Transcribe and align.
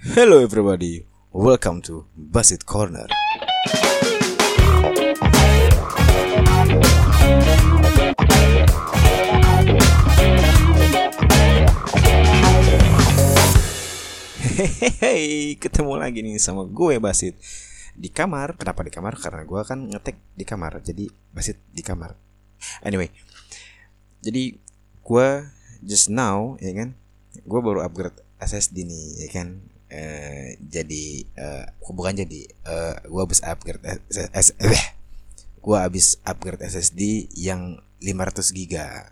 Hello 0.00 0.40
everybody, 0.40 1.04
welcome 1.28 1.84
to 1.84 2.08
Basit 2.16 2.64
Corner. 2.64 3.04
Hehehe, 14.40 15.60
ketemu 15.60 15.92
lagi 16.00 16.24
nih 16.24 16.40
sama 16.40 16.64
gue 16.64 16.96
Basit 16.96 17.36
di 17.92 18.08
kamar. 18.08 18.56
Kenapa 18.56 18.80
di 18.80 18.88
kamar? 18.88 19.20
Karena 19.20 19.44
gue 19.44 19.60
kan 19.68 19.84
ngetek 19.84 20.16
di 20.32 20.48
kamar, 20.48 20.80
jadi 20.80 21.12
Basit 21.36 21.60
di 21.76 21.84
kamar. 21.84 22.16
Anyway, 22.80 23.12
jadi 24.24 24.56
gue 25.04 25.28
just 25.84 26.08
now 26.08 26.56
ya 26.56 26.72
kan, 26.72 26.96
gue 27.36 27.60
baru 27.60 27.84
upgrade 27.84 28.16
SSD 28.40 28.88
nih 28.88 29.28
ya 29.28 29.36
kan. 29.36 29.76
Eh, 29.90 30.54
jadi 30.62 31.26
eh, 31.34 31.64
bukan 31.82 32.14
jadi 32.14 32.40
eh, 32.46 32.94
gue 33.10 33.20
habis 33.20 33.42
upgrade 33.42 33.82
SS, 34.06 34.54
eh, 34.62 34.84
gue 35.58 35.76
habis 35.76 36.14
upgrade 36.22 36.62
SSD 36.62 37.26
yang 37.34 37.82
500 37.98 38.54
giga. 38.54 39.10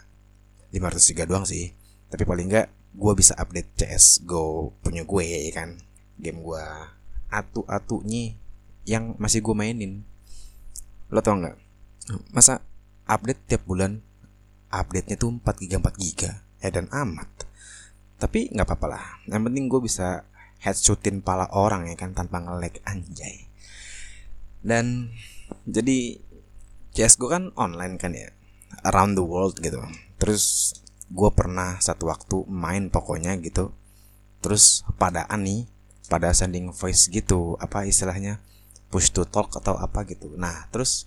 500 0.71 1.09
giga 1.11 1.25
doang 1.27 1.43
sih. 1.43 1.75
Tapi 2.07 2.23
paling 2.23 2.47
enggak 2.47 2.71
gue 2.95 3.13
bisa 3.19 3.35
update 3.37 3.75
CS 3.75 4.23
Go 4.23 4.73
punya 4.81 5.03
gue 5.03 5.23
ya 5.27 5.51
kan? 5.53 5.83
Game 6.15 6.47
gue 6.47 6.65
atu-atunya 7.29 8.39
yang 8.87 9.19
masih 9.19 9.43
gue 9.43 9.55
mainin. 9.59 10.07
Lo 11.11 11.21
tau 11.21 11.37
nggak? 11.37 11.59
Masa 12.33 12.63
update 13.05 13.45
tiap 13.51 13.67
bulan 13.67 14.01
update 14.71 15.13
nya 15.13 15.17
tuh 15.19 15.35
4 15.35 15.43
giga 15.59 15.77
4 15.83 15.99
giga. 15.99 16.31
Eh 16.63 16.71
dan 16.71 16.87
amat. 16.95 17.29
Tapi 18.19 18.55
nggak 18.55 18.67
apa-apa 18.67 18.87
lah. 18.89 19.05
Yang 19.27 19.43
penting 19.51 19.65
gue 19.67 19.81
bisa 19.83 20.23
headshotin 20.59 21.23
pala 21.23 21.47
orang 21.55 21.87
ya 21.87 21.95
kan 21.95 22.15
tanpa 22.15 22.43
nge-lag 22.43 22.75
anjay. 22.83 23.47
Dan 24.63 25.15
jadi 25.65 26.19
CS 26.93 27.15
gue 27.15 27.31
kan 27.31 27.55
online 27.55 27.95
kan 27.95 28.11
ya 28.11 28.35
around 28.83 29.15
the 29.15 29.23
world 29.23 29.59
gitu. 29.63 29.79
Terus 30.19 30.75
gue 31.09 31.31
pernah 31.33 31.79
satu 31.79 32.11
waktu 32.11 32.43
main 32.51 32.91
pokoknya 32.91 33.39
gitu. 33.39 33.71
Terus 34.43 34.83
padaan 34.99 35.47
nih 35.47 35.71
pada 36.11 36.35
sending 36.35 36.75
voice 36.75 37.07
gitu 37.07 37.55
apa 37.63 37.85
istilahnya 37.87 38.43
push 38.89 39.13
to 39.15 39.23
talk 39.25 39.55
atau 39.55 39.79
apa 39.79 40.03
gitu. 40.11 40.35
Nah 40.35 40.67
terus 40.75 41.07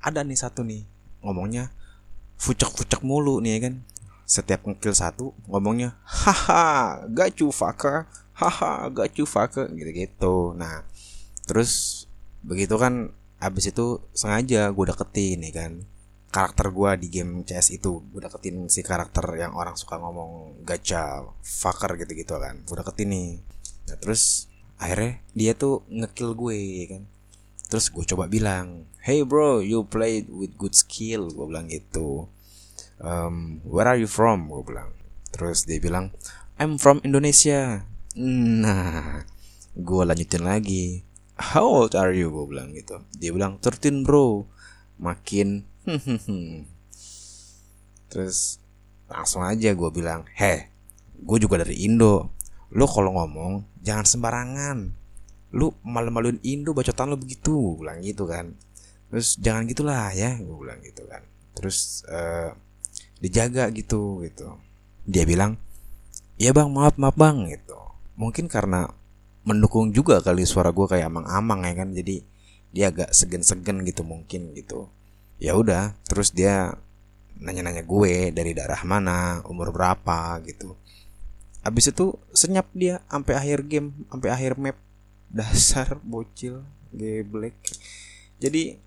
ada 0.00 0.24
nih 0.24 0.38
satu 0.38 0.64
nih 0.64 0.86
ngomongnya 1.20 1.74
fucek-fucek 2.40 3.04
mulu 3.04 3.44
nih 3.44 3.60
ya 3.60 3.60
kan. 3.68 3.74
Setiap 4.26 4.66
ngekill 4.66 4.90
satu 4.90 5.30
ngomongnya 5.46 5.94
haha 6.02 7.06
you 7.38 7.54
fucker 7.54 8.10
haha 8.36 8.92
you 9.16 9.24
fucker 9.24 9.66
gitu-gitu. 9.72 10.52
Nah 10.52 10.84
terus 11.48 12.04
begitu 12.44 12.76
kan 12.76 13.10
abis 13.40 13.72
itu 13.72 14.00
sengaja 14.12 14.68
gue 14.70 14.84
deketin 14.92 15.40
nih 15.40 15.52
kan. 15.56 15.72
Karakter 16.28 16.68
gue 16.68 16.90
di 17.00 17.08
game 17.08 17.48
CS 17.48 17.80
itu 17.80 18.04
gue 18.12 18.20
deketin 18.20 18.68
si 18.68 18.84
karakter 18.84 19.24
yang 19.40 19.56
orang 19.56 19.72
suka 19.72 19.96
ngomong 19.96 20.60
gacha 20.68 21.24
fucker 21.40 21.96
gitu-gitu 21.96 22.36
kan. 22.36 22.60
Gue 22.68 22.76
deketin 22.76 23.08
nih. 23.08 23.30
Nah, 23.88 23.96
terus 23.96 24.52
akhirnya 24.76 25.24
dia 25.32 25.56
tuh 25.56 25.80
ngekill 25.88 26.36
gue 26.36 26.56
ya 26.60 26.86
kan. 26.92 27.02
Terus 27.72 27.88
gue 27.88 28.04
coba 28.04 28.28
bilang 28.28 28.84
hey 29.00 29.24
bro 29.24 29.64
you 29.64 29.80
played 29.88 30.28
with 30.28 30.52
good 30.60 30.76
skill 30.76 31.32
gue 31.32 31.46
bilang 31.48 31.72
gitu. 31.72 32.28
Um, 33.00 33.64
where 33.64 33.88
are 33.88 33.96
you 33.96 34.08
from? 34.08 34.52
gue 34.52 34.60
bilang. 34.60 34.92
Terus 35.32 35.64
dia 35.64 35.80
bilang 35.80 36.12
I'm 36.60 36.76
from 36.76 37.00
Indonesia 37.00 37.84
nah 38.16 39.20
gue 39.76 40.02
lanjutin 40.08 40.40
lagi. 40.40 41.04
How 41.36 41.68
old 41.68 41.92
are 41.92 42.16
you? 42.16 42.32
Gue 42.32 42.48
bilang 42.48 42.72
gitu. 42.72 43.04
Dia 43.20 43.28
bilang 43.28 43.60
13 43.60 44.08
bro. 44.08 44.48
Makin 44.96 45.68
terus 48.10 48.56
langsung 49.12 49.44
aja 49.44 49.76
gue 49.76 49.90
bilang 49.92 50.24
heh 50.32 50.72
gue 51.20 51.38
juga 51.38 51.60
dari 51.60 51.84
Indo. 51.84 52.32
Lo 52.72 52.88
kalau 52.88 53.12
ngomong 53.20 53.84
jangan 53.84 54.08
sembarangan. 54.08 54.78
Lu 55.52 55.76
malu-maluin 55.84 56.40
Indo 56.40 56.72
bacotan 56.72 57.12
lo 57.12 57.20
begitu. 57.20 57.52
Gue 57.52 57.84
bilang 57.84 58.00
gitu 58.00 58.24
kan. 58.24 58.56
Terus 59.12 59.36
jangan 59.36 59.68
gitulah 59.68 60.08
ya. 60.16 60.40
Gue 60.40 60.56
bilang 60.56 60.80
gitu 60.80 61.04
kan. 61.04 61.20
Terus 61.52 62.00
uh, 62.08 62.56
dijaga 63.20 63.68
gitu 63.76 64.24
gitu. 64.24 64.56
Dia 65.04 65.28
bilang 65.28 65.60
ya 66.40 66.56
bang. 66.56 66.72
Maaf 66.72 66.96
maaf 66.96 67.16
bang. 67.20 67.44
Gitu 67.52 67.75
mungkin 68.16 68.48
karena 68.48 68.90
mendukung 69.46 69.94
juga 69.94 70.18
kali 70.18 70.42
suara 70.42 70.74
gue 70.74 70.86
kayak 70.90 71.06
amang-amang 71.06 71.62
ya 71.62 71.74
kan. 71.78 71.88
Jadi 71.94 72.16
dia 72.74 72.90
agak 72.90 73.14
segen-segen 73.14 73.86
gitu 73.86 74.02
mungkin 74.02 74.52
gitu. 74.56 74.90
Ya 75.38 75.54
udah 75.54 75.94
terus 76.08 76.32
dia 76.32 76.74
nanya-nanya 77.36 77.84
gue 77.84 78.32
dari 78.32 78.56
daerah 78.56 78.80
mana 78.82 79.44
umur 79.46 79.70
berapa 79.70 80.40
gitu. 80.42 80.74
Habis 81.62 81.92
itu 81.94 82.16
senyap 82.32 82.66
dia 82.74 83.04
sampai 83.06 83.34
akhir 83.36 83.68
game 83.68 83.92
sampai 84.10 84.28
akhir 84.32 84.58
map. 84.58 84.76
Dasar 85.26 85.98
bocil 86.02 86.62
geblek. 86.94 87.54
Jadi 88.38 88.78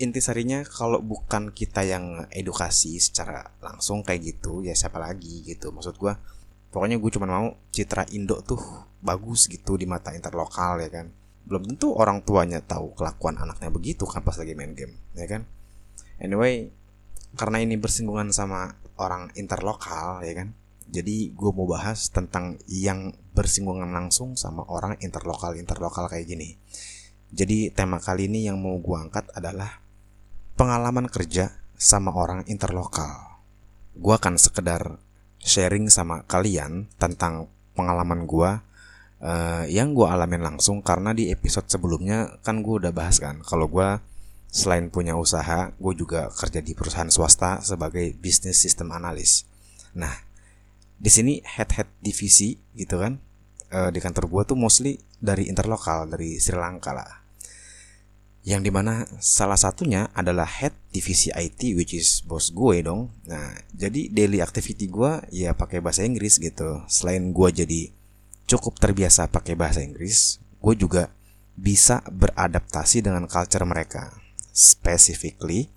intisarinya 0.00 0.64
kalau 0.64 1.04
bukan 1.04 1.52
kita 1.52 1.84
yang 1.84 2.24
edukasi 2.32 2.96
secara 2.96 3.52
langsung 3.60 4.00
kayak 4.00 4.32
gitu 4.32 4.64
ya 4.64 4.72
siapa 4.72 4.96
lagi 4.96 5.44
gitu. 5.44 5.70
Maksud 5.74 6.00
gue 6.00 6.14
pokoknya 6.70 6.96
gue 6.96 7.10
cuma 7.12 7.26
mau 7.26 7.54
citra 7.74 8.06
Indo 8.14 8.42
tuh 8.42 8.60
bagus 9.02 9.46
gitu 9.50 9.76
di 9.76 9.84
mata 9.84 10.14
interlokal 10.14 10.82
ya 10.82 10.90
kan. 10.90 11.06
Belum 11.46 11.66
tentu 11.66 11.94
orang 11.94 12.22
tuanya 12.22 12.62
tahu 12.62 12.94
kelakuan 12.94 13.38
anaknya 13.38 13.70
begitu 13.74 14.06
kan 14.06 14.22
pas 14.22 14.38
lagi 14.38 14.54
main 14.54 14.74
game 14.74 14.94
ya 15.18 15.26
kan. 15.26 15.46
Anyway 16.22 16.70
karena 17.34 17.62
ini 17.62 17.78
bersinggungan 17.78 18.34
sama 18.34 18.74
orang 18.98 19.30
interlokal 19.38 20.22
ya 20.26 20.34
kan 20.34 20.50
jadi 20.90 21.30
gue 21.30 21.50
mau 21.54 21.70
bahas 21.70 22.10
tentang 22.10 22.58
yang 22.66 23.14
bersinggungan 23.30 23.94
langsung 23.94 24.34
sama 24.34 24.66
orang 24.66 24.98
interlokal 24.98 25.54
interlokal 25.54 26.10
kayak 26.10 26.26
gini. 26.26 26.58
Jadi 27.30 27.70
tema 27.70 28.02
kali 28.02 28.26
ini 28.26 28.50
yang 28.50 28.58
mau 28.58 28.74
gue 28.82 28.98
angkat 28.98 29.30
adalah 29.38 29.78
pengalaman 30.58 31.06
kerja 31.06 31.62
sama 31.78 32.10
orang 32.10 32.42
interlokal. 32.50 33.38
Gue 33.94 34.18
akan 34.18 34.34
sekedar 34.34 34.98
sharing 35.40 35.88
sama 35.88 36.22
kalian 36.28 36.86
tentang 37.00 37.48
pengalaman 37.72 38.28
gue 38.28 38.50
uh, 39.24 39.64
yang 39.66 39.96
gue 39.96 40.04
alamin 40.04 40.44
langsung 40.44 40.84
karena 40.84 41.16
di 41.16 41.32
episode 41.32 41.68
sebelumnya 41.68 42.40
kan 42.44 42.60
gue 42.60 42.74
udah 42.84 42.92
bahas 42.92 43.20
kan 43.20 43.40
kalau 43.40 43.68
gue 43.68 43.88
selain 44.50 44.90
punya 44.90 45.14
usaha 45.14 45.70
gue 45.72 45.92
juga 45.94 46.28
kerja 46.34 46.60
di 46.60 46.74
perusahaan 46.74 47.08
swasta 47.08 47.62
sebagai 47.62 48.12
bisnis 48.18 48.58
sistem 48.58 48.90
analis. 48.90 49.46
Nah 49.94 50.12
di 51.00 51.08
sini 51.08 51.40
head 51.40 51.70
head 51.72 51.88
divisi 52.02 52.58
gitu 52.76 53.00
kan 53.00 53.16
uh, 53.72 53.88
di 53.88 54.02
kantor 54.02 54.28
gue 54.28 54.42
tuh 54.52 54.58
mostly 54.58 55.00
dari 55.16 55.48
interlokal 55.48 56.10
dari 56.10 56.36
Sri 56.36 56.58
Lanka 56.58 56.92
lah 56.92 57.19
yang 58.40 58.64
di 58.64 58.72
mana 58.72 59.04
salah 59.20 59.56
satunya 59.60 60.08
adalah 60.16 60.48
head 60.48 60.72
divisi 60.88 61.28
IT 61.28 61.76
which 61.76 61.92
is 61.92 62.24
bos 62.24 62.48
gue 62.56 62.80
dong. 62.80 63.12
Nah 63.28 63.52
jadi 63.76 64.08
daily 64.08 64.40
activity 64.40 64.88
gue 64.88 65.20
ya 65.28 65.52
pakai 65.52 65.84
bahasa 65.84 66.08
Inggris 66.08 66.40
gitu. 66.40 66.80
Selain 66.88 67.20
gue 67.20 67.48
jadi 67.52 67.92
cukup 68.48 68.80
terbiasa 68.80 69.28
pakai 69.28 69.54
bahasa 69.60 69.84
Inggris 69.84 70.40
gue 70.40 70.74
juga 70.76 71.12
bisa 71.52 72.00
beradaptasi 72.08 73.04
dengan 73.04 73.28
culture 73.28 73.64
mereka. 73.68 74.16
Specifically 74.56 75.68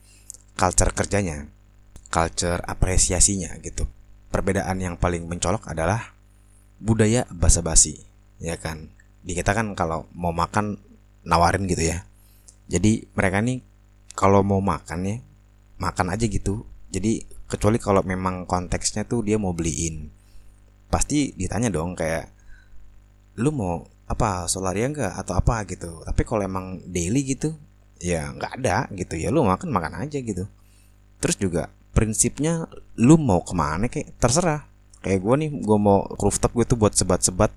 culture 0.56 0.96
kerjanya 0.96 1.52
culture 2.08 2.64
apresiasinya 2.64 3.60
gitu. 3.60 3.84
Perbedaan 4.32 4.80
yang 4.80 4.96
paling 4.96 5.28
mencolok 5.28 5.68
adalah 5.68 6.16
budaya 6.80 7.28
basa-basi 7.28 8.00
ya 8.40 8.56
kan? 8.56 8.88
Di 9.20 9.36
kita 9.36 9.52
kan 9.52 9.76
kalau 9.76 10.08
mau 10.16 10.32
makan 10.32 10.80
nawarin 11.28 11.68
gitu 11.68 11.92
ya 11.92 12.08
jadi 12.74 13.06
mereka 13.14 13.38
nih 13.46 13.62
kalau 14.18 14.42
mau 14.42 14.58
makan 14.58 15.06
ya 15.06 15.18
makan 15.78 16.10
aja 16.10 16.26
gitu. 16.26 16.66
Jadi 16.90 17.22
kecuali 17.46 17.78
kalau 17.78 18.02
memang 18.02 18.50
konteksnya 18.50 19.06
tuh 19.06 19.22
dia 19.22 19.38
mau 19.38 19.54
beliin. 19.54 20.10
Pasti 20.90 21.38
ditanya 21.38 21.70
dong 21.70 21.94
kayak 21.94 22.34
lu 23.38 23.54
mau 23.54 23.86
apa 24.10 24.50
solaria 24.50 24.90
enggak 24.90 25.14
atau 25.14 25.38
apa? 25.38 25.62
gitu. 25.70 26.02
Tapi 26.02 26.22
kalau 26.26 26.42
emang 26.42 26.82
daily 26.90 27.22
gitu 27.22 27.54
ya 28.02 28.34
nggak 28.34 28.52
ada 28.62 28.90
gitu. 28.98 29.22
Ya 29.22 29.30
lu 29.30 29.46
makan 29.46 29.70
makan 29.70 30.10
aja 30.10 30.18
gitu. 30.18 30.50
Terus 31.22 31.38
juga 31.38 31.70
prinsipnya 31.94 32.66
lu 32.98 33.22
mau 33.22 33.46
ke 33.46 33.54
mana 33.54 33.86
kayak 33.86 34.18
terserah. 34.18 34.66
Kayak 35.06 35.20
gue 35.22 35.36
nih 35.46 35.50
gue 35.62 35.78
mau 35.78 36.10
rooftop 36.18 36.58
gue 36.58 36.66
tuh 36.66 36.78
buat 36.78 36.94
sebat-sebat. 36.98 37.54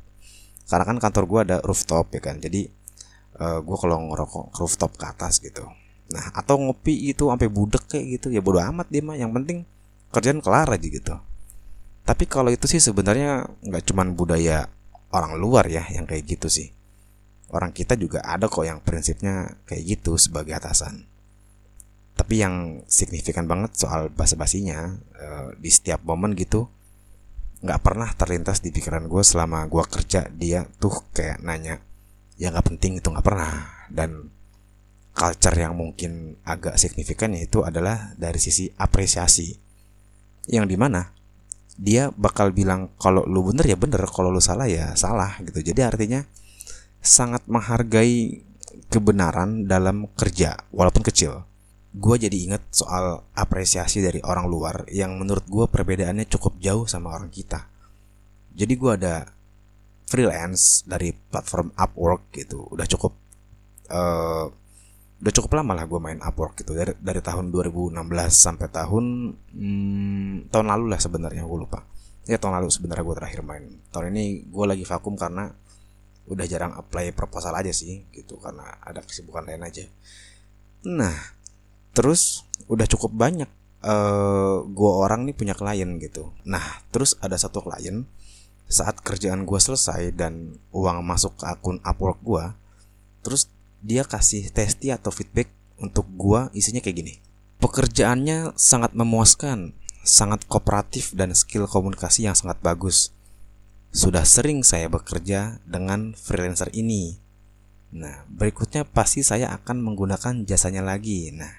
Karena 0.66 0.84
kan 0.84 0.98
kantor 0.98 1.24
gue 1.24 1.40
ada 1.52 1.56
rooftop 1.64 2.12
ya 2.12 2.20
kan. 2.20 2.36
Jadi 2.36 2.69
uh, 3.40 3.60
gue 3.60 3.76
kalau 3.76 3.96
ngerokok 4.12 4.56
rooftop 4.56 4.92
ke 4.96 5.04
atas 5.06 5.40
gitu 5.40 5.64
nah 6.06 6.30
atau 6.38 6.58
ngopi 6.58 7.10
itu 7.10 7.26
sampai 7.26 7.50
budek 7.50 7.90
kayak 7.90 8.06
gitu 8.20 8.26
ya 8.30 8.38
bodo 8.38 8.62
amat 8.62 8.86
dia 8.90 9.02
mah 9.02 9.18
yang 9.18 9.34
penting 9.34 9.66
kerjaan 10.14 10.38
kelar 10.38 10.70
aja 10.70 10.86
gitu 10.86 11.14
tapi 12.06 12.24
kalau 12.30 12.54
itu 12.54 12.70
sih 12.70 12.78
sebenarnya 12.78 13.50
nggak 13.66 13.90
cuman 13.90 14.14
budaya 14.14 14.70
orang 15.10 15.34
luar 15.34 15.66
ya 15.66 15.82
yang 15.90 16.06
kayak 16.06 16.38
gitu 16.38 16.46
sih. 16.46 16.70
Orang 17.50 17.74
kita 17.74 17.98
juga 17.98 18.22
ada 18.22 18.46
kok 18.46 18.62
yang 18.62 18.78
prinsipnya 18.78 19.58
kayak 19.66 19.98
gitu 19.98 20.14
sebagai 20.14 20.54
atasan. 20.54 21.02
Tapi 22.14 22.34
yang 22.38 22.86
signifikan 22.86 23.50
banget 23.50 23.74
soal 23.74 24.08
basa-basinya 24.14 24.94
uh, 25.18 25.50
di 25.58 25.68
setiap 25.68 26.06
momen 26.06 26.38
gitu 26.38 26.70
nggak 27.56 27.82
pernah 27.82 28.08
terlintas 28.12 28.60
di 28.60 28.68
pikiran 28.68 29.08
gue 29.08 29.24
selama 29.24 29.64
gue 29.66 29.84
kerja 29.88 30.28
dia 30.28 30.68
tuh 30.76 30.92
kayak 31.10 31.40
nanya 31.40 31.80
yang 32.36 32.52
nggak 32.52 32.66
penting 32.72 33.00
itu 33.00 33.08
nggak 33.08 33.26
pernah. 33.26 33.52
Dan 33.88 34.28
culture 35.16 35.56
yang 35.56 35.74
mungkin 35.76 36.36
agak 36.44 36.76
signifikan 36.76 37.32
yaitu 37.32 37.64
adalah 37.64 38.12
dari 38.16 38.36
sisi 38.36 38.68
apresiasi. 38.76 39.56
Yang 40.46 40.66
di 40.72 40.76
mana 40.78 41.10
dia 41.76 42.08
bakal 42.12 42.52
bilang 42.52 42.92
kalau 42.96 43.24
lu 43.24 43.44
bener 43.44 43.68
ya 43.68 43.76
bener. 43.76 44.04
Kalau 44.08 44.28
lu 44.28 44.40
salah 44.40 44.68
ya 44.68 44.92
salah 44.94 45.40
gitu. 45.44 45.60
Jadi 45.60 45.80
artinya 45.84 46.20
sangat 47.00 47.44
menghargai 47.48 48.42
kebenaran 48.92 49.64
dalam 49.64 50.08
kerja 50.12 50.56
walaupun 50.72 51.04
kecil. 51.04 51.44
Gue 51.96 52.20
jadi 52.20 52.36
inget 52.36 52.60
soal 52.76 53.24
apresiasi 53.32 54.04
dari 54.04 54.20
orang 54.20 54.44
luar 54.52 54.84
yang 54.92 55.16
menurut 55.16 55.48
gue 55.48 55.64
perbedaannya 55.64 56.28
cukup 56.28 56.60
jauh 56.60 56.84
sama 56.84 57.16
orang 57.16 57.32
kita. 57.32 57.72
Jadi 58.52 58.72
gue 58.76 58.92
ada 58.92 59.35
freelance 60.06 60.87
dari 60.87 61.11
platform 61.12 61.75
Upwork 61.75 62.31
gitu. 62.32 62.62
Udah 62.70 62.87
cukup 62.87 63.12
uh, 63.91 64.47
udah 65.17 65.32
cukup 65.32 65.58
lama 65.58 65.75
lah 65.75 65.85
gue 65.91 65.99
main 65.99 66.23
Upwork 66.23 66.62
gitu. 66.62 66.73
Dari 66.73 66.94
dari 67.03 67.20
tahun 67.20 67.50
2016 67.50 67.99
sampai 68.31 68.69
tahun 68.70 69.05
hmm, 69.35 70.55
tahun 70.55 70.67
lalu 70.70 70.85
lah 70.94 71.00
sebenarnya 71.03 71.43
gue 71.43 71.58
lupa. 71.58 71.82
Ya 72.26 72.38
tahun 72.38 72.62
lalu 72.62 72.70
sebenarnya 72.70 73.03
gue 73.03 73.17
terakhir 73.19 73.41
main. 73.43 73.64
Tahun 73.91 74.06
ini 74.14 74.47
gue 74.47 74.64
lagi 74.64 74.87
vakum 74.87 75.19
karena 75.19 75.50
udah 76.26 76.47
jarang 76.47 76.75
apply 76.75 77.14
proposal 77.14 77.55
aja 77.58 77.75
sih 77.75 78.06
gitu. 78.14 78.38
Karena 78.38 78.79
ada 78.79 79.03
kesibukan 79.03 79.43
lain 79.43 79.67
aja. 79.67 79.85
Nah 80.87 81.35
terus 81.91 82.47
udah 82.70 82.87
cukup 82.87 83.11
banyak 83.11 83.49
uh, 83.82 84.62
gue 84.62 84.93
orang 84.93 85.26
nih 85.26 85.35
punya 85.35 85.55
klien 85.58 85.99
gitu. 85.99 86.31
Nah 86.47 86.62
terus 86.94 87.19
ada 87.19 87.35
satu 87.35 87.58
klien 87.67 88.06
saat 88.66 88.98
kerjaan 89.02 89.46
gue 89.46 89.60
selesai 89.62 90.10
dan 90.14 90.58
uang 90.74 91.06
masuk 91.06 91.38
ke 91.38 91.44
akun 91.46 91.78
Upwork 91.86 92.18
gue 92.22 92.44
terus 93.26 93.50
dia 93.86 94.02
kasih 94.02 94.50
testi 94.50 94.90
atau 94.90 95.14
feedback 95.14 95.50
untuk 95.80 96.08
gua 96.16 96.48
isinya 96.56 96.80
kayak 96.80 96.96
gini. 96.96 97.14
Pekerjaannya 97.62 98.56
sangat 98.56 98.92
memuaskan, 98.92 99.72
sangat 100.04 100.44
kooperatif 100.48 101.12
dan 101.16 101.32
skill 101.32 101.68
komunikasi 101.68 102.28
yang 102.28 102.36
sangat 102.36 102.60
bagus. 102.60 103.12
Sudah 103.94 104.26
sering 104.28 104.60
saya 104.60 104.92
bekerja 104.92 105.62
dengan 105.64 106.12
freelancer 106.12 106.69
ini. 106.76 107.16
Nah, 107.96 108.28
berikutnya 108.28 108.84
pasti 108.84 109.24
saya 109.24 109.54
akan 109.56 109.80
menggunakan 109.80 110.44
jasanya 110.44 110.84
lagi. 110.84 111.32
Nah, 111.32 111.52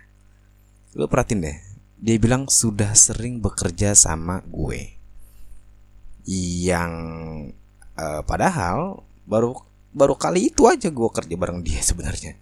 lu 0.93 1.09
perhatiin 1.09 1.41
deh. 1.41 1.57
Dia 1.97 2.21
bilang 2.21 2.45
sudah 2.45 2.93
sering 2.93 3.41
bekerja 3.41 3.97
sama 3.97 4.45
gue. 4.45 4.96
Yang 6.27 6.91
uh, 7.95 8.21
padahal 8.27 9.07
baru 9.23 9.55
baru 9.95 10.13
kali 10.19 10.51
itu 10.53 10.67
aja 10.67 10.91
gue 10.91 11.09
kerja 11.09 11.35
bareng 11.39 11.63
dia 11.63 11.79
sebenarnya. 11.89 12.35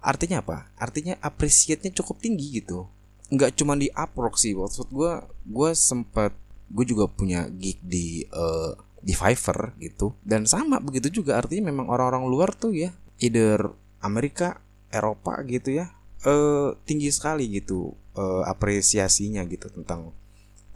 Artinya 0.00 0.38
apa? 0.40 0.70
Artinya 0.78 1.18
appreciate-nya 1.18 1.90
cukup 1.98 2.22
tinggi 2.22 2.62
gitu. 2.62 2.86
Nggak 3.26 3.58
cuma 3.58 3.74
di 3.74 3.90
Upwork 3.90 4.38
sih 4.38 4.54
maksud 4.54 4.88
gue 4.94 5.12
gue 5.44 5.70
sempat 5.74 6.30
gue 6.70 6.84
juga 6.86 7.10
punya 7.10 7.50
gig 7.50 7.82
di 7.82 8.22
uh, 8.30 8.78
di 9.02 9.12
Fiverr 9.12 9.74
gitu. 9.82 10.14
Dan 10.22 10.46
sama 10.46 10.78
begitu 10.78 11.10
juga 11.22 11.42
artinya 11.42 11.74
memang 11.74 11.90
orang-orang 11.90 12.24
luar 12.30 12.54
tuh 12.54 12.70
ya 12.70 12.94
either 13.18 13.74
Amerika 13.98 14.62
Eropa 14.92 15.42
gitu 15.42 15.74
ya 15.74 15.90
uh, 16.24 16.74
tinggi 16.86 17.10
sekali 17.10 17.50
gitu 17.50 17.92
uh, 18.16 18.42
apresiasinya 18.46 19.42
gitu 19.46 19.68
tentang 19.72 20.14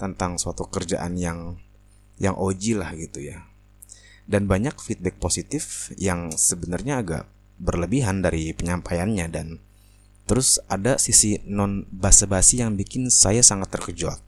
tentang 0.00 0.40
suatu 0.40 0.64
kerjaan 0.66 1.16
yang 1.16 1.60
yang 2.20 2.36
oji 2.36 2.76
lah 2.76 2.92
gitu 2.94 3.24
ya. 3.24 3.48
Dan 4.28 4.46
banyak 4.46 4.78
feedback 4.78 5.18
positif 5.18 5.90
yang 5.98 6.30
sebenarnya 6.36 7.02
agak 7.02 7.24
berlebihan 7.58 8.22
dari 8.22 8.52
penyampaiannya 8.54 9.26
dan 9.32 9.58
terus 10.28 10.62
ada 10.70 10.94
sisi 10.96 11.42
non 11.42 11.88
basa-basi 11.90 12.62
yang 12.62 12.78
bikin 12.78 13.10
saya 13.10 13.42
sangat 13.42 13.74
terkejut. 13.74 14.22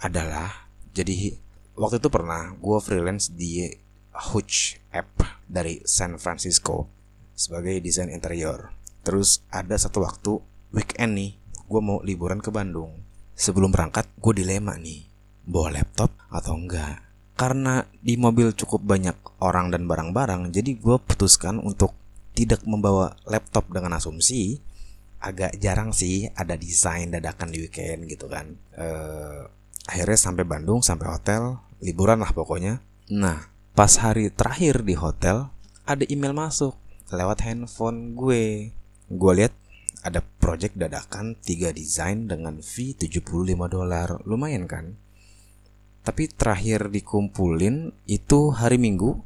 Adalah 0.00 0.66
jadi 0.96 1.36
waktu 1.78 2.02
itu 2.02 2.08
pernah 2.10 2.56
gue 2.56 2.78
freelance 2.82 3.30
di 3.30 3.70
Huge 4.10 4.82
App 4.90 5.22
dari 5.46 5.84
San 5.86 6.18
Francisco 6.18 6.90
sebagai 7.36 7.78
desain 7.78 8.10
interior. 8.10 8.74
Terus 9.06 9.44
ada 9.52 9.78
satu 9.78 10.02
waktu 10.02 10.42
weekend 10.74 11.14
nih 11.14 11.30
gue 11.70 11.80
mau 11.80 12.02
liburan 12.02 12.42
ke 12.42 12.50
Bandung. 12.50 13.06
Sebelum 13.38 13.72
berangkat 13.72 14.10
gue 14.20 14.44
dilema 14.44 14.76
nih 14.76 15.09
bawa 15.46 15.80
laptop 15.80 16.10
atau 16.28 16.54
enggak 16.56 17.10
karena 17.40 17.88
di 18.04 18.20
mobil 18.20 18.52
cukup 18.52 18.84
banyak 18.84 19.16
orang 19.40 19.72
dan 19.72 19.88
barang-barang, 19.88 20.52
jadi 20.52 20.76
gue 20.76 21.00
putuskan 21.00 21.56
untuk 21.56 21.96
tidak 22.36 22.60
membawa 22.68 23.16
laptop 23.24 23.64
dengan 23.72 23.96
asumsi 23.96 24.60
agak 25.24 25.56
jarang 25.56 25.88
sih 25.96 26.28
ada 26.36 26.52
desain 26.52 27.08
dadakan 27.08 27.48
di 27.48 27.64
weekend 27.64 28.04
gitu 28.12 28.28
kan. 28.28 28.60
Uh, 28.76 29.48
akhirnya 29.88 30.20
sampai 30.20 30.44
Bandung, 30.44 30.84
sampai 30.84 31.08
hotel, 31.08 31.56
liburan 31.80 32.20
lah 32.20 32.28
pokoknya. 32.36 32.84
Nah, 33.08 33.48
pas 33.72 33.92
hari 33.96 34.28
terakhir 34.28 34.84
di 34.84 35.00
hotel, 35.00 35.48
ada 35.88 36.04
email 36.12 36.36
masuk 36.36 36.76
lewat 37.08 37.40
handphone 37.48 38.12
gue. 38.20 38.76
Gue 39.08 39.32
lihat 39.32 39.56
ada 40.04 40.20
project 40.20 40.76
dadakan 40.76 41.40
3 41.40 41.72
desain 41.72 42.28
dengan 42.28 42.60
fee 42.60 42.92
75 42.92 43.24
dolar. 43.64 44.20
Lumayan 44.28 44.68
kan? 44.68 45.00
Tapi 46.00 46.32
terakhir 46.32 46.88
dikumpulin 46.88 47.92
itu 48.08 48.52
hari 48.56 48.80
Minggu 48.80 49.20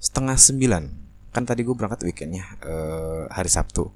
setengah 0.00 0.40
sembilan. 0.40 0.84
Kan 1.30 1.44
tadi 1.44 1.60
gue 1.62 1.76
berangkat 1.76 2.08
weekendnya 2.08 2.44
uh, 2.64 3.28
hari 3.28 3.52
Sabtu. 3.52 3.86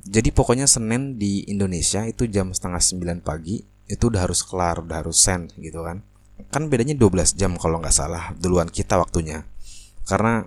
Jadi 0.00 0.32
pokoknya 0.32 0.64
Senin 0.64 1.20
di 1.20 1.44
Indonesia 1.52 2.08
itu 2.08 2.24
jam 2.24 2.56
setengah 2.56 2.80
sembilan 2.80 3.20
pagi 3.20 3.60
itu 3.90 4.06
udah 4.06 4.24
harus 4.24 4.40
kelar 4.46 4.80
udah 4.80 5.04
harus 5.04 5.20
send 5.20 5.52
gitu 5.60 5.84
kan. 5.84 6.00
Kan 6.48 6.72
bedanya 6.72 6.96
12 6.96 7.36
jam 7.36 7.52
kalau 7.60 7.84
nggak 7.84 7.92
salah 7.92 8.32
duluan 8.40 8.72
kita 8.72 8.96
waktunya. 8.96 9.44
Karena 10.08 10.40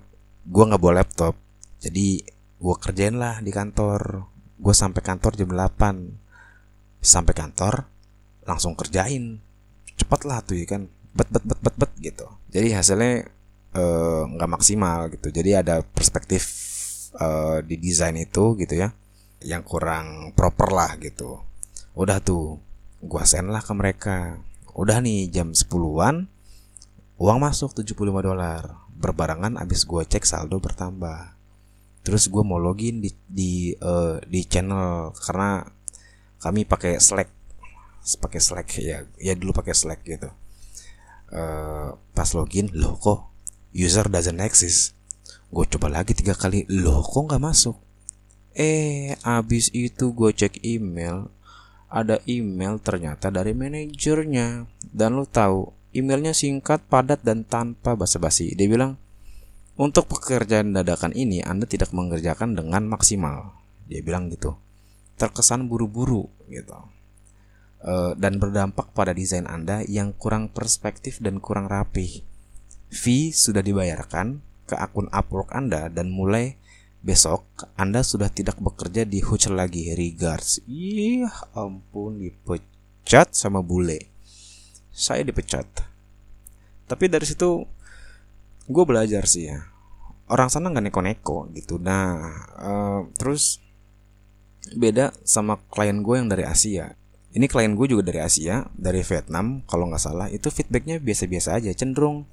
gue 0.43 0.63
nggak 0.65 0.81
bawa 0.81 1.05
laptop 1.05 1.37
jadi 1.77 2.25
gue 2.57 2.75
kerjain 2.81 3.21
lah 3.21 3.45
di 3.45 3.53
kantor. 3.53 4.25
Gue 4.57 4.73
sampai 4.73 5.05
kantor 5.05 5.37
jam 5.37 5.53
8 5.53 7.03
sampai 7.03 7.33
kantor 7.35 7.85
langsung 8.47 8.73
kerjain 8.73 9.43
cepet 10.03 10.21
lah 10.27 10.43
tuh 10.43 10.59
ya 10.59 10.67
kan. 10.67 10.91
Bet 11.15 11.31
bet 11.31 11.43
bet 11.47 11.59
bet 11.63 11.75
bet 11.79 11.91
gitu. 12.03 12.27
Jadi 12.51 12.75
hasilnya 12.75 13.25
eh, 13.73 14.21
nggak 14.27 14.49
uh, 14.49 14.53
maksimal 14.53 15.07
gitu. 15.15 15.31
Jadi 15.31 15.55
ada 15.55 15.79
perspektif 15.81 16.43
uh, 17.17 17.63
di 17.63 17.79
desain 17.79 18.13
itu 18.19 18.59
gitu 18.59 18.75
ya 18.75 18.91
yang 19.43 19.63
kurang 19.63 20.35
proper 20.35 20.69
lah 20.71 20.99
gitu. 20.99 21.39
Udah 21.95 22.19
tuh 22.19 22.59
gua 23.03 23.23
send 23.23 23.51
lah 23.51 23.63
ke 23.63 23.73
mereka. 23.75 24.39
Udah 24.73 24.99
nih 24.99 25.29
jam 25.29 25.53
10-an 25.53 26.27
uang 27.21 27.39
masuk 27.39 27.71
75 27.77 27.95
dolar. 28.19 28.83
Berbarengan 28.93 29.57
abis 29.59 29.87
gua 29.87 30.03
cek 30.03 30.25
saldo 30.25 30.57
bertambah. 30.59 31.33
Terus 32.03 32.27
gue 32.27 32.43
mau 32.43 32.59
login 32.59 32.99
di 32.99 33.15
di 33.23 33.71
uh, 33.79 34.19
di 34.27 34.43
channel 34.43 35.15
karena 35.15 35.63
kami 36.43 36.67
pakai 36.67 36.99
Slack 36.99 37.32
pakai 38.03 38.39
Slack 38.43 38.67
ya 38.83 39.07
ya 39.15 39.33
dulu 39.33 39.55
pakai 39.55 39.71
Slack 39.71 40.03
gitu. 40.03 40.27
Uh, 41.33 41.97
pas 42.13 42.29
login 42.37 42.69
loh 42.75 42.99
kok 42.99 43.31
user 43.71 44.05
doesn't 44.11 44.43
exist? 44.43 44.93
Gue 45.49 45.65
coba 45.65 45.89
lagi 45.89 46.11
tiga 46.13 46.35
kali 46.35 46.67
loh 46.67 47.01
kok 47.01 47.31
nggak 47.31 47.41
masuk? 47.41 47.79
Eh 48.53 49.17
abis 49.23 49.71
itu 49.73 50.13
gue 50.13 50.29
cek 50.35 50.61
email 50.61 51.31
ada 51.93 52.19
email 52.25 52.77
ternyata 52.81 53.31
dari 53.31 53.55
manajernya. 53.55 54.67
Dan 54.93 55.17
lo 55.17 55.25
tahu 55.25 55.71
emailnya 55.95 56.35
singkat 56.35 56.85
padat 56.85 57.23
dan 57.23 57.47
tanpa 57.47 57.95
basa-basi. 57.95 58.53
Dia 58.53 58.67
bilang 58.67 58.99
untuk 59.73 60.05
pekerjaan 60.05 60.75
dadakan 60.75 61.17
ini 61.17 61.41
Anda 61.41 61.65
tidak 61.65 61.95
mengerjakan 61.95 62.53
dengan 62.53 62.85
maksimal. 62.85 63.57
Dia 63.89 64.05
bilang 64.05 64.29
gitu. 64.29 64.53
Terkesan 65.17 65.69
buru-buru 65.69 66.29
gitu 66.49 66.77
dan 68.15 68.39
berdampak 68.39 68.95
pada 68.95 69.11
desain 69.11 69.43
Anda 69.43 69.83
yang 69.83 70.15
kurang 70.15 70.49
perspektif 70.49 71.19
dan 71.19 71.43
kurang 71.43 71.67
rapi. 71.67 72.23
Fee 72.93 73.35
sudah 73.35 73.59
dibayarkan 73.59 74.39
ke 74.69 74.75
akun 74.79 75.11
Upwork 75.11 75.51
Anda 75.51 75.91
dan 75.91 76.13
mulai 76.13 76.55
besok 77.03 77.43
Anda 77.75 77.99
sudah 78.05 78.31
tidak 78.31 78.57
bekerja 78.63 79.03
di 79.03 79.19
Huch 79.19 79.51
lagi. 79.51 79.91
Regards. 79.91 80.63
Iya, 80.63 81.27
ampun 81.51 82.23
dipecat 82.23 83.35
sama 83.35 83.59
bule. 83.59 84.07
Saya 84.93 85.27
dipecat. 85.27 85.67
Tapi 86.87 87.05
dari 87.09 87.25
situ 87.27 87.65
gue 88.63 88.83
belajar 88.87 89.27
sih 89.27 89.51
ya 89.51 89.59
orang 90.31 90.47
sana 90.47 90.71
nggak 90.71 90.87
neko-neko 90.87 91.51
gitu 91.51 91.75
nah 91.81 92.31
uh, 92.55 93.01
terus 93.19 93.59
beda 94.71 95.11
sama 95.27 95.59
klien 95.67 95.99
gue 95.99 96.15
yang 96.15 96.31
dari 96.31 96.47
Asia 96.47 96.95
ini 97.33 97.45
klien 97.49 97.73
gue 97.73 97.87
juga 97.89 98.13
dari 98.13 98.21
Asia 98.21 98.69
dari 98.77 99.01
Vietnam 99.01 99.65
kalau 99.65 99.89
nggak 99.89 100.01
salah 100.01 100.27
itu 100.29 100.53
feedbacknya 100.53 101.01
biasa-biasa 101.01 101.57
aja 101.57 101.73
cenderung 101.73 102.29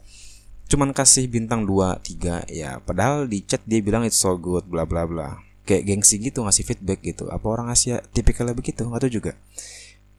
cuman 0.71 0.95
kasih 0.95 1.26
bintang 1.26 1.66
2, 1.66 1.99
3 1.99 2.47
ya 2.47 2.78
padahal 2.78 3.26
di 3.26 3.42
chat 3.42 3.59
dia 3.66 3.83
bilang 3.83 4.07
it's 4.07 4.23
so 4.23 4.38
good 4.38 4.62
bla 4.71 4.87
bla 4.87 5.02
bla. 5.02 5.42
Kayak 5.66 5.87
gengsi 5.87 6.19
gitu 6.19 6.42
ngasih 6.42 6.66
feedback 6.66 7.02
gitu. 7.02 7.30
Apa 7.30 7.47
orang 7.47 7.71
Asia 7.71 8.02
tipikalnya 8.14 8.54
begitu? 8.54 8.87
Atau 8.90 9.11
juga. 9.11 9.35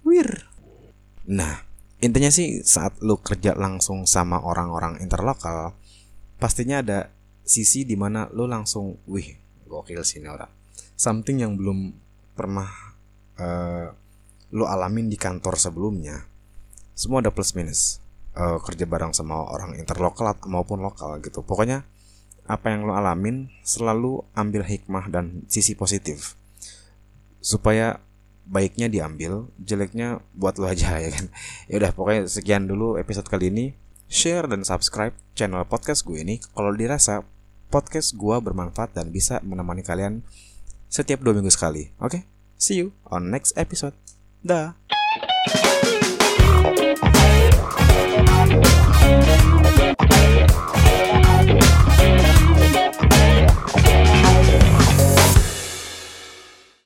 Wir. 0.04 0.28
Nah 1.28 1.64
intinya 2.04 2.28
sih 2.28 2.68
saat 2.68 3.00
lu 3.00 3.16
kerja 3.24 3.56
langsung 3.56 4.04
sama 4.04 4.44
orang-orang 4.44 5.00
interlokal 5.00 5.72
pastinya 6.36 6.84
ada 6.84 7.00
sisi 7.46 7.88
di 7.88 7.94
mana 7.94 8.28
lu 8.34 8.50
langsung 8.50 9.00
wih 9.08 9.40
gokil 9.72 10.04
sih 10.04 10.20
ini 10.20 10.28
orang. 10.28 10.52
Something 11.00 11.48
yang 11.48 11.56
belum 11.56 11.96
pernah 12.36 12.68
uh, 13.40 13.88
lu 14.52 14.68
alamin 14.68 15.08
di 15.08 15.16
kantor 15.16 15.56
sebelumnya 15.56 16.28
semua 16.92 17.24
ada 17.24 17.32
plus 17.32 17.56
minus 17.56 18.02
uh, 18.36 18.60
kerja 18.62 18.86
bareng 18.86 19.16
sama 19.16 19.36
orang 19.50 19.76
interlokal 19.80 20.38
maupun 20.48 20.84
lokal 20.84 21.18
gitu. 21.24 21.42
Pokoknya 21.42 21.88
apa 22.46 22.74
yang 22.74 22.86
lo 22.90 22.94
alamin 22.98 23.48
selalu 23.64 24.22
ambil 24.36 24.68
hikmah 24.68 25.08
dan 25.08 25.46
sisi 25.48 25.78
positif 25.78 26.36
supaya 27.42 28.04
baiknya 28.46 28.92
diambil, 28.92 29.50
jeleknya 29.58 30.20
buat 30.36 30.60
lo 30.60 30.68
aja 30.68 30.98
ya 31.04 31.10
kan. 31.10 31.26
Ya 31.72 31.82
udah 31.82 31.92
pokoknya 31.96 32.22
sekian 32.28 32.68
dulu 32.68 33.00
episode 33.02 33.28
kali 33.28 33.50
ini. 33.50 33.66
Share 34.12 34.44
dan 34.44 34.68
subscribe 34.68 35.16
channel 35.40 35.64
podcast 35.64 36.04
gue 36.04 36.20
ini 36.20 36.44
kalau 36.52 36.76
dirasa 36.76 37.24
podcast 37.72 38.12
gue 38.20 38.36
bermanfaat 38.44 38.92
dan 38.92 39.08
bisa 39.08 39.40
menemani 39.40 39.88
kalian 39.88 40.20
setiap 40.92 41.24
dua 41.24 41.32
minggu 41.32 41.48
sekali. 41.48 41.96
Oke, 42.04 42.20
okay? 42.20 42.22
see 42.60 42.76
you 42.76 42.92
on 43.08 43.32
next 43.32 43.56
episode. 43.56 43.96
Да. 44.44 44.74